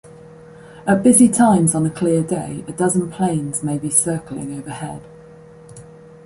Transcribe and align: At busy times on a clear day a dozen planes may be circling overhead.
At 0.87 1.03
busy 1.03 1.29
times 1.29 1.75
on 1.75 1.85
a 1.85 1.91
clear 1.91 2.23
day 2.23 2.65
a 2.67 2.71
dozen 2.71 3.11
planes 3.11 3.61
may 3.61 3.77
be 3.77 3.91
circling 3.91 4.51
overhead. 4.57 5.03